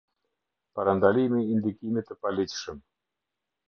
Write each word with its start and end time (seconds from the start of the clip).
Parandalimi 0.77 1.43
i 1.53 1.59
Ndikimit 1.61 2.11
të 2.11 2.21
Paligjshëm. 2.25 2.85